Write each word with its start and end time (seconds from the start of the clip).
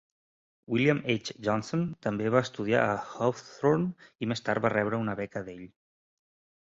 William 0.75 1.01
H. 1.15 1.33
Johnson 1.47 1.83
també 2.07 2.31
va 2.35 2.41
estudiar 2.47 2.81
amb 2.85 3.13
Hawthorne 3.27 4.09
i 4.27 4.31
més 4.33 4.43
tard 4.49 4.65
va 4.67 4.73
rebre 4.79 5.01
una 5.07 5.17
beca 5.21 5.45
d'ell. 5.51 5.63